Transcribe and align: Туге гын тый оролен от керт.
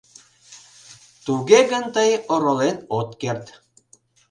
Туге 1.25 1.59
гын 1.71 1.85
тый 1.95 2.11
оролен 2.33 2.77
от 2.97 3.09
керт. 3.21 3.45